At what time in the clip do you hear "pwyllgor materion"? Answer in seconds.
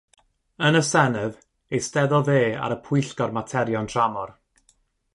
2.89-3.95